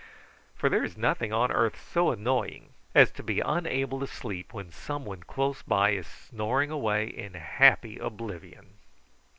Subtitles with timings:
[0.55, 4.71] For there is nothing on earth so annoying as to be unable to sleep when
[4.71, 8.79] some one close by is snoring away in happy oblivion.